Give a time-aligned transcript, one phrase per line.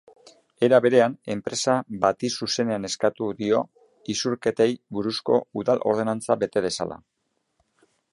[0.67, 3.59] Era berean, enpresa bati zuzenean eskatu dio
[4.15, 6.99] isurketei buruzko udal-ordenantza bete dezala.